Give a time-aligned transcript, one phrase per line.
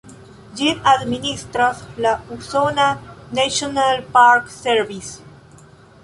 [0.59, 2.87] Ĝin administras la usona
[3.41, 5.61] "National Park Service".